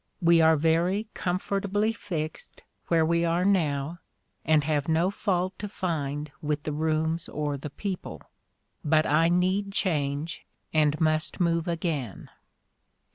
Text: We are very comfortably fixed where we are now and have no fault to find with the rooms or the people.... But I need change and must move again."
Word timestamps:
We 0.19 0.41
are 0.41 0.55
very 0.55 1.05
comfortably 1.13 1.93
fixed 1.93 2.63
where 2.87 3.05
we 3.05 3.23
are 3.23 3.45
now 3.45 3.99
and 4.43 4.63
have 4.63 4.87
no 4.87 5.11
fault 5.11 5.53
to 5.59 5.67
find 5.69 6.31
with 6.41 6.63
the 6.63 6.71
rooms 6.71 7.29
or 7.29 7.55
the 7.55 7.69
people.... 7.69 8.23
But 8.83 9.05
I 9.05 9.29
need 9.29 9.71
change 9.71 10.43
and 10.73 10.99
must 10.99 11.39
move 11.39 11.67
again." 11.67 12.31